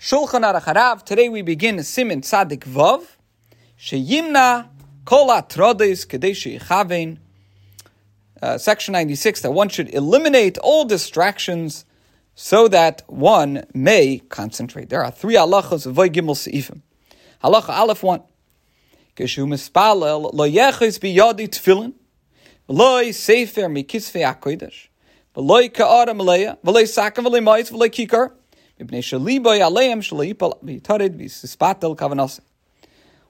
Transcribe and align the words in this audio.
Shulchan 0.00 0.50
Aruch. 0.50 1.04
Today 1.04 1.28
we 1.28 1.42
begin 1.42 1.82
Simin 1.82 2.22
Tzadik 2.22 2.60
Vav. 2.60 3.04
Sheyimna 3.78 4.66
Kol 5.04 5.28
Atrodes 5.28 6.06
Sheyichavein. 6.06 7.18
Uh, 8.40 8.56
section 8.56 8.92
96, 8.92 9.42
that 9.42 9.50
one 9.50 9.68
should 9.68 9.92
eliminate 9.92 10.56
all 10.56 10.86
distractions 10.86 11.84
so 12.34 12.66
that 12.66 13.02
one 13.08 13.66
may 13.74 14.20
concentrate. 14.30 14.88
There 14.88 15.04
are 15.04 15.10
three 15.10 15.34
halachas 15.34 15.84
of 15.84 15.96
Gimel 15.96 16.34
Seifim. 16.34 16.80
Halacha 17.44 17.68
Aleph 17.68 18.02
1. 18.02 18.22
Keshu 19.16 19.46
mispalel 19.46 20.32
lo 20.32 20.48
yeches 20.48 20.98
biyadi 20.98 21.46
tefillin, 21.46 21.92
v'loi 22.66 23.12
sefer 23.12 23.68
mikisvei 23.68 24.24
akoidesh, 24.24 24.88
v'loi 25.36 25.70
ka'ara 25.70 26.14
maleya, 26.14 26.56
v'loi 26.64 26.84
sakan 26.84 27.26
v'loi 27.26 27.44
mois, 27.44 27.70
v'loi 27.70 27.90
kikar, 27.90 28.30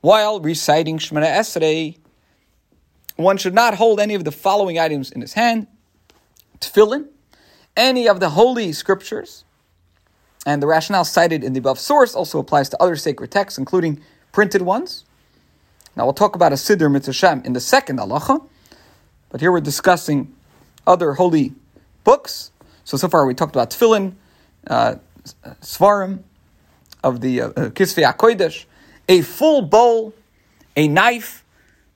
While 0.00 0.40
reciting 0.40 0.98
Shemana 0.98 1.26
Esrei, 1.26 1.96
one 3.16 3.38
should 3.38 3.54
not 3.54 3.74
hold 3.74 3.98
any 3.98 4.14
of 4.14 4.24
the 4.24 4.32
following 4.32 4.78
items 4.78 5.10
in 5.10 5.20
his 5.20 5.32
hand, 5.32 5.66
tefillin, 6.60 7.08
any 7.76 8.08
of 8.08 8.20
the 8.20 8.30
holy 8.30 8.72
scriptures, 8.72 9.44
and 10.44 10.62
the 10.62 10.66
rationale 10.66 11.04
cited 11.04 11.42
in 11.42 11.52
the 11.54 11.58
above 11.58 11.78
source 11.78 12.14
also 12.14 12.38
applies 12.38 12.68
to 12.68 12.82
other 12.82 12.96
sacred 12.96 13.30
texts, 13.30 13.58
including 13.58 14.00
printed 14.32 14.62
ones. 14.62 15.04
Now 15.96 16.04
we'll 16.04 16.14
talk 16.14 16.36
about 16.36 16.52
a 16.52 16.56
Siddur 16.56 16.90
Mitzvah 16.90 17.42
in 17.44 17.52
the 17.52 17.60
second 17.60 17.98
halacha, 17.98 18.46
but 19.30 19.40
here 19.40 19.50
we're 19.50 19.60
discussing 19.60 20.34
other 20.86 21.14
holy 21.14 21.54
books. 22.04 22.52
So, 22.84 22.96
so 22.96 23.08
far 23.08 23.26
we 23.26 23.34
talked 23.34 23.56
about 23.56 23.70
tefillin, 23.70 24.14
uh, 24.68 24.96
svarim 25.60 26.22
of 27.02 27.20
the 27.20 27.40
uh, 27.40 27.48
uh 27.48 27.50
Kisvei 27.70 28.66
a 29.08 29.22
full 29.22 29.62
bowl, 29.62 30.14
a 30.76 30.88
knife, 30.88 31.44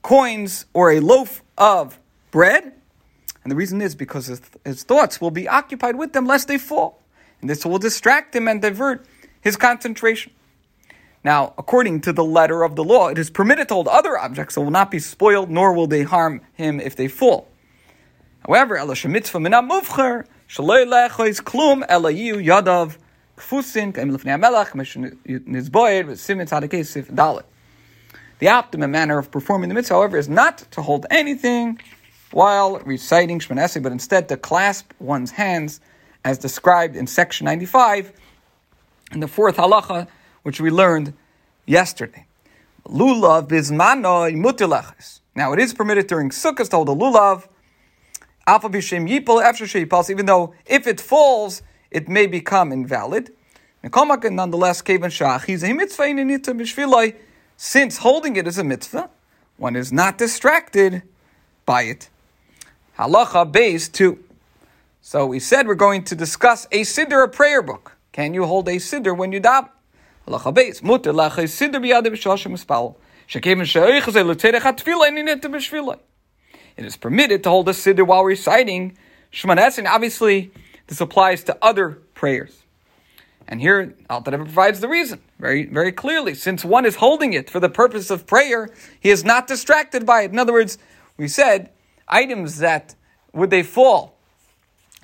coins, 0.01 0.65
or 0.73 0.91
a 0.91 0.99
loaf 0.99 1.43
of 1.57 1.99
bread. 2.31 2.73
And 3.43 3.51
the 3.51 3.55
reason 3.55 3.81
is 3.81 3.95
because 3.95 4.27
his, 4.27 4.41
his 4.63 4.83
thoughts 4.83 5.19
will 5.19 5.31
be 5.31 5.47
occupied 5.47 5.95
with 5.95 6.13
them 6.13 6.25
lest 6.25 6.47
they 6.47 6.57
fall. 6.57 7.01
And 7.41 7.49
this 7.49 7.65
will 7.65 7.79
distract 7.79 8.35
him 8.35 8.47
and 8.47 8.61
divert 8.61 9.05
his 9.41 9.57
concentration. 9.57 10.31
Now, 11.23 11.53
according 11.57 12.01
to 12.01 12.13
the 12.13 12.23
letter 12.23 12.63
of 12.63 12.75
the 12.75 12.83
law, 12.83 13.09
it 13.09 13.17
is 13.17 13.29
permitted 13.29 13.67
to 13.67 13.75
hold 13.75 13.87
other 13.87 14.17
objects 14.17 14.55
that 14.55 14.61
will 14.61 14.71
not 14.71 14.89
be 14.89 14.99
spoiled, 14.99 15.49
nor 15.49 15.73
will 15.73 15.87
they 15.87 16.03
harm 16.03 16.41
him 16.53 16.79
if 16.79 16.95
they 16.95 17.07
fall. 17.07 17.47
However, 18.47 18.75
mitzvah 18.75 19.39
klum 21.41 21.87
elayu 21.87 22.43
yadav 22.43 22.97
kfusin 23.41 23.93
dalet. 27.15 27.43
The 28.39 28.47
optimum 28.47 28.91
manner 28.91 29.17
of 29.17 29.29
performing 29.29 29.69
the 29.69 29.75
mitzvah, 29.75 29.93
however, 29.95 30.17
is 30.17 30.29
not 30.29 30.59
to 30.71 30.81
hold 30.81 31.05
anything 31.11 31.79
while 32.31 32.79
reciting 32.79 33.39
Shemon 33.39 33.83
but 33.83 33.91
instead 33.91 34.29
to 34.29 34.37
clasp 34.37 34.91
one's 34.99 35.31
hands, 35.31 35.79
as 36.23 36.37
described 36.37 36.95
in 36.95 37.07
section 37.07 37.45
95 37.45 38.13
in 39.11 39.19
the 39.19 39.27
fourth 39.27 39.57
halacha, 39.57 40.07
which 40.43 40.61
we 40.61 40.69
learned 40.69 41.13
yesterday. 41.65 42.25
Lulav 42.87 43.47
bismanoi 43.47 44.35
mutilachis. 44.35 45.19
Now, 45.35 45.53
it 45.53 45.59
is 45.59 45.73
permitted 45.73 46.07
during 46.07 46.29
Sukkot 46.29 46.69
to 46.69 46.75
hold 46.75 46.89
a 46.89 46.95
lulav, 46.95 47.47
alpha 48.47 48.69
b'shem 48.69 49.09
yipol 49.09 50.09
even 50.09 50.25
though 50.25 50.53
if 50.65 50.87
it 50.87 50.99
falls, 50.99 51.61
it 51.91 52.09
may 52.09 52.25
become 52.25 52.71
invalid. 52.71 53.31
Nonetheless, 53.83 54.81
since 57.57 57.97
holding 57.97 58.35
it 58.35 58.47
is 58.47 58.57
a 58.57 58.63
mitzvah, 58.63 59.09
one 59.57 59.75
is 59.75 59.91
not 59.91 60.17
distracted 60.17 61.03
by 61.65 61.83
it. 61.83 62.09
Halacha 62.97 63.51
Beis 63.51 63.91
two. 63.91 64.23
So 65.01 65.25
we 65.25 65.39
said 65.39 65.67
we're 65.67 65.75
going 65.75 66.03
to 66.05 66.15
discuss 66.15 66.65
a 66.71 66.81
siddur, 66.81 67.23
a 67.23 67.27
prayer 67.27 67.61
book. 67.61 67.97
Can 68.11 68.33
you 68.33 68.45
hold 68.45 68.67
a 68.67 68.77
siddur 68.77 69.15
when 69.15 69.31
you 69.31 69.41
daven? 69.41 69.69
Halacha 70.27 70.53
Beis 70.53 70.81
siddur 70.81 71.81
hatfila 74.59 75.07
b'shvila. 75.49 75.99
It 76.77 76.85
is 76.85 76.97
permitted 76.97 77.43
to 77.43 77.49
hold 77.49 77.69
a 77.69 77.73
siddur 77.73 78.05
while 78.05 78.23
reciting 78.23 78.97
Shemana 79.31 79.77
and 79.77 79.87
obviously 79.87 80.51
this 80.91 80.99
applies 80.99 81.45
to 81.45 81.57
other 81.61 81.91
prayers. 82.15 82.63
And 83.47 83.61
here, 83.61 83.95
Alter 84.09 84.31
provides 84.31 84.81
the 84.81 84.89
reason 84.89 85.21
very, 85.39 85.65
very 85.65 85.93
clearly. 85.93 86.35
Since 86.35 86.65
one 86.65 86.85
is 86.85 86.97
holding 86.97 87.31
it 87.31 87.49
for 87.49 87.61
the 87.61 87.69
purpose 87.69 88.09
of 88.09 88.27
prayer, 88.27 88.69
he 88.99 89.09
is 89.09 89.23
not 89.23 89.47
distracted 89.47 90.05
by 90.05 90.23
it. 90.23 90.31
In 90.31 90.37
other 90.37 90.51
words, 90.51 90.77
we 91.15 91.29
said 91.29 91.69
items 92.09 92.57
that 92.57 92.93
would 93.31 93.51
they 93.51 93.63
fall, 93.63 94.17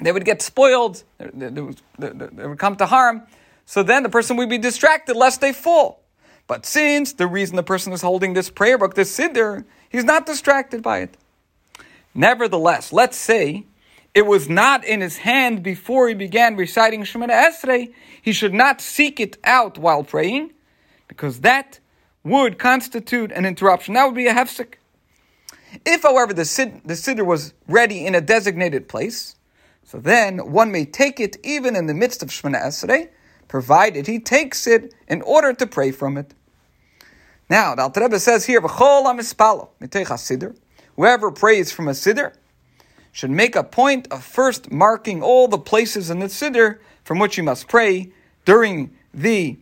they 0.02 0.12
would 0.12 0.26
get 0.26 0.42
spoiled, 0.42 1.06
they, 1.20 1.30
they, 1.48 1.62
they 1.98 2.48
would 2.48 2.60
come 2.60 2.76
to 2.76 2.86
harm. 2.86 3.22
So 3.66 3.82
then 3.82 4.04
the 4.04 4.10
person 4.10 4.36
would 4.36 4.50
be 4.50 4.58
distracted 4.58 5.16
lest 5.16 5.40
they 5.40 5.54
fall. 5.54 6.04
But 6.48 6.66
since 6.66 7.14
the 7.14 7.28
reason 7.28 7.56
the 7.56 7.64
person 7.64 7.94
is 7.94 8.02
holding 8.02 8.34
this 8.34 8.50
prayer 8.50 8.78
book, 8.78 8.96
this 8.96 9.18
siddur, 9.18 9.64
he's 9.88 10.04
not 10.04 10.26
distracted 10.26 10.84
by 10.84 10.98
it. 11.00 11.16
Nevertheless, 12.14 12.92
let's 12.92 13.16
say 13.16 13.68
it 14.18 14.26
was 14.26 14.50
not 14.50 14.84
in 14.84 15.02
his 15.02 15.18
hand 15.18 15.62
before 15.62 16.08
he 16.08 16.16
began 16.16 16.56
reciting 16.56 17.04
Shemana 17.04 17.52
Esrei, 17.52 17.94
he 18.20 18.34
should 18.34 18.52
not 18.52 18.82
seek 18.82 19.20
it 19.20 19.38
out 19.44 19.78
while 19.78 20.04
praying, 20.04 20.54
because 21.08 21.42
that 21.42 21.80
would 22.24 22.58
constitute 22.58 23.32
an 23.32 23.46
interruption. 23.46 23.94
That 23.94 24.06
would 24.06 24.16
be 24.16 24.26
a 24.26 24.34
hefsek. 24.34 24.74
If, 25.86 26.02
however, 26.02 26.34
the, 26.34 26.46
sid- 26.46 26.82
the 26.84 26.96
siddur 26.96 27.28
was 27.28 27.54
ready 27.68 28.08
in 28.08 28.16
a 28.16 28.22
designated 28.22 28.88
place, 28.90 29.36
so 29.84 30.00
then 30.00 30.52
one 30.52 30.72
may 30.72 30.86
take 30.86 31.20
it 31.20 31.38
even 31.44 31.76
in 31.76 31.86
the 31.86 31.94
midst 31.94 32.24
of 32.24 32.30
Shemana 32.30 32.66
Esrei, 32.66 33.10
provided 33.48 34.08
he 34.08 34.18
takes 34.18 34.66
it 34.66 34.96
in 35.08 35.22
order 35.22 35.54
to 35.54 35.68
pray 35.68 35.92
from 35.92 36.18
it. 36.18 36.34
Now, 37.52 37.76
the 37.76 37.84
Alter 37.84 38.02
Rebbe 38.02 38.20
says 38.20 38.46
here, 38.46 38.62
Whoever 40.96 41.32
prays 41.32 41.72
from 41.72 41.88
a 41.88 41.92
siddur, 41.92 42.34
should 43.18 43.32
make 43.32 43.56
a 43.56 43.64
point 43.64 44.08
of 44.12 44.24
first 44.24 44.72
marking 44.72 45.24
all 45.24 45.48
the 45.48 45.58
places 45.58 46.12
in 46.12 46.20
the 46.20 46.28
Siddur 46.28 46.78
from 47.04 47.18
which 47.18 47.36
you 47.36 47.42
must 47.42 47.68
pray 47.68 48.12
during 48.46 48.96
the 49.12 49.58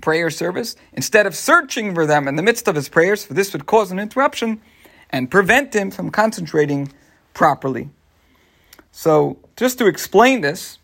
prayer 0.00 0.30
service, 0.30 0.74
instead 0.94 1.26
of 1.26 1.34
searching 1.36 1.94
for 1.94 2.06
them 2.06 2.26
in 2.26 2.36
the 2.36 2.42
midst 2.42 2.66
of 2.66 2.74
his 2.74 2.88
prayers, 2.88 3.26
for 3.26 3.34
this 3.34 3.52
would 3.52 3.66
cause 3.66 3.92
an 3.92 3.98
interruption 3.98 4.58
and 5.10 5.30
prevent 5.30 5.76
him 5.76 5.90
from 5.90 6.08
concentrating 6.08 6.90
properly. 7.34 7.90
So, 8.90 9.36
just 9.56 9.76
to 9.76 9.86
explain 9.86 10.40
this, 10.40 10.78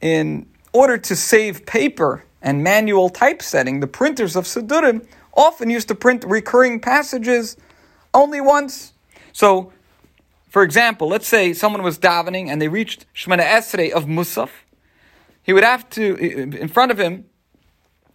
in 0.00 0.46
order 0.72 0.96
to 0.98 1.16
save 1.16 1.66
paper 1.66 2.22
and 2.40 2.62
manual 2.62 3.08
typesetting, 3.08 3.80
the 3.80 3.88
printers 3.88 4.36
of 4.36 4.44
Siddurim 4.44 5.04
often 5.34 5.68
used 5.68 5.88
to 5.88 5.96
print 5.96 6.22
recurring 6.24 6.78
passages 6.78 7.56
only 8.14 8.40
once. 8.40 8.92
So, 9.32 9.72
for 10.52 10.62
example, 10.62 11.08
let's 11.08 11.26
say 11.26 11.54
someone 11.54 11.82
was 11.82 11.98
davening 11.98 12.48
and 12.48 12.60
they 12.60 12.68
reached 12.68 13.06
Shemana 13.14 13.42
Esrei 13.42 13.90
of 13.90 14.04
Musaf. 14.04 14.50
He 15.42 15.54
would 15.54 15.64
have 15.64 15.88
to, 15.90 16.14
in 16.14 16.68
front 16.68 16.92
of 16.92 17.00
him, 17.00 17.24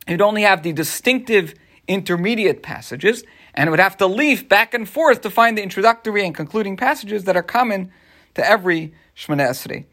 he'd 0.06 0.22
only 0.22 0.44
have 0.44 0.62
the 0.62 0.72
distinctive 0.72 1.56
intermediate 1.88 2.62
passages 2.62 3.24
and 3.56 3.72
would 3.72 3.80
have 3.80 3.98
to 3.98 4.06
leaf 4.06 4.48
back 4.48 4.76
and 4.76 4.88
forth 4.88 5.22
to 5.22 5.32
find 5.32 5.58
the 5.58 5.64
introductory 5.64 6.24
and 6.24 6.36
concluding 6.36 6.78
passages 6.78 7.24
that 7.24 7.36
are 7.36 7.42
common 7.42 7.92
to 8.36 8.48
every 8.48 8.94
Shemana 9.16 9.50
Esrei. 9.50 9.86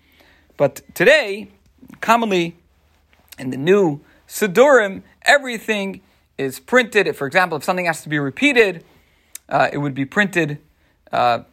But 0.58 0.82
today, 0.94 1.48
commonly 2.02 2.56
in 3.38 3.48
the 3.48 3.56
new 3.56 4.02
Siddurim, 4.28 5.02
everything 5.22 6.02
is 6.36 6.60
printed. 6.60 7.16
For 7.16 7.26
example, 7.26 7.56
if 7.56 7.64
something 7.64 7.86
has 7.86 8.02
to 8.02 8.10
be 8.10 8.18
repeated, 8.18 8.84
uh, 9.48 9.70
it 9.72 9.78
would 9.78 9.94
be 9.94 10.04
printed 10.04 10.58
uh, 11.10 11.44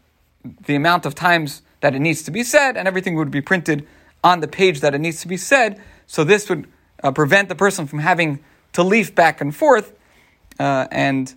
the 0.44 0.76
amount 0.76 1.06
of 1.06 1.16
times 1.16 1.62
that 1.82 1.96
it 1.96 2.00
needs 2.00 2.22
to 2.24 2.32
be 2.32 2.44
said, 2.44 2.78
and 2.78 2.88
everything 2.88 3.16
would 3.16 3.32
be 3.32 3.42
printed 3.42 3.88
on 4.24 4.40
the 4.40 4.48
page 4.48 4.82
that 4.82 4.94
it 4.94 5.00
needs 5.00 5.22
to 5.22 5.28
be 5.28 5.38
said. 5.38 5.82
So 6.08 6.24
this 6.24 6.50
would 6.50 6.68
uh, 7.04 7.12
prevent 7.12 7.50
the 7.50 7.56
person 7.56 7.88
from 7.88 8.00
having 8.00 8.40
to 8.74 8.84
leaf 8.84 9.14
back 9.14 9.42
and 9.42 9.56
forth, 9.56 9.94
uh, 10.60 10.88
and 10.92 11.34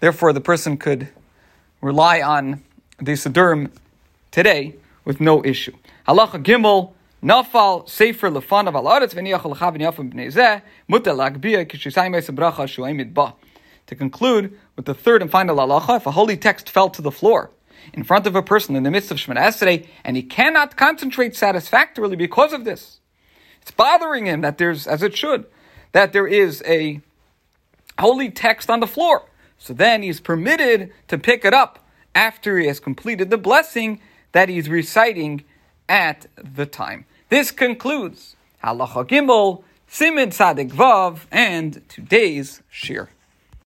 therefore 0.00 0.32
the 0.32 0.40
person 0.40 0.76
could 0.76 1.08
rely 1.80 2.20
on 2.20 2.62
the 2.98 3.12
Siddurim 3.12 3.70
today 4.30 4.76
with 5.04 5.20
no 5.20 5.44
issue. 5.44 5.72
Halacha 6.06 6.42
Gimel. 6.42 6.92
Nafal 7.22 7.88
sefer 7.88 8.28
lefanav 8.30 8.74
al 8.74 8.84
aretz 8.84 9.14
v'niyachal 9.14 9.50
l'chavin 9.50 9.80
yafim 9.80 10.12
b'nei 10.12 10.30
zeh 10.30 10.60
mutar 10.88 11.16
lagbiyah 11.16 11.66
kishisayim 11.66 12.14
bracha 12.36 12.66
shuaimid 12.68 13.14
ba. 13.14 13.34
To 13.86 13.94
conclude 13.94 14.56
with 14.76 14.84
the 14.84 14.94
third 14.94 15.22
and 15.22 15.30
final 15.30 15.56
halacha, 15.56 15.96
if 15.96 16.06
a 16.06 16.10
holy 16.10 16.36
text 16.36 16.68
fell 16.68 16.90
to 16.90 17.00
the 17.00 17.10
floor 17.10 17.50
in 17.92 18.04
front 18.04 18.26
of 18.26 18.34
a 18.34 18.42
person 18.42 18.76
in 18.76 18.82
the 18.82 18.90
midst 18.90 19.10
of 19.10 19.16
Shemana 19.16 19.46
Esrei, 19.46 19.86
and 20.04 20.16
he 20.16 20.22
cannot 20.22 20.76
concentrate 20.76 21.36
satisfactorily 21.36 22.16
because 22.16 22.52
of 22.52 22.64
this. 22.64 23.00
It's 23.62 23.70
bothering 23.70 24.26
him 24.26 24.42
that 24.42 24.58
there's, 24.58 24.86
as 24.86 25.02
it 25.02 25.16
should, 25.16 25.46
that 25.92 26.12
there 26.12 26.26
is 26.26 26.62
a 26.66 27.00
holy 27.98 28.30
text 28.30 28.70
on 28.70 28.80
the 28.80 28.86
floor. 28.86 29.28
So 29.58 29.72
then 29.72 30.02
he's 30.02 30.20
permitted 30.20 30.92
to 31.08 31.18
pick 31.18 31.44
it 31.44 31.54
up 31.54 31.84
after 32.14 32.58
he 32.58 32.66
has 32.66 32.80
completed 32.80 33.30
the 33.30 33.38
blessing 33.38 34.00
that 34.32 34.48
he's 34.48 34.68
reciting 34.68 35.44
at 35.88 36.26
the 36.36 36.66
time. 36.66 37.06
This 37.28 37.50
concludes 37.50 38.36
Halacha 38.62 39.06
Gimel, 39.06 39.64
Simon 39.88 40.30
Tzadik 40.30 40.70
Vav, 40.70 41.20
and 41.30 41.82
today's 41.88 42.62
shiur. 42.72 43.08